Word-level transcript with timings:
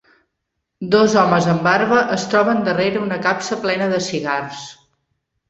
Dos 0.95 1.17
homes 1.23 1.49
amb 1.51 1.61
barba 1.67 1.99
es 2.15 2.25
troben 2.31 2.65
darrere 2.69 3.03
una 3.03 3.21
capsa 3.27 3.61
plena 3.67 3.93
de 3.95 4.01
cigars. 4.09 4.67